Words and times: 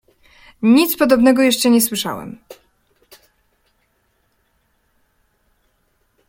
"Nic 0.61 0.97
podobnego 0.97 1.41
jeszcze 1.41 1.69
nie 1.69 1.81
słyszałem." 1.81 2.37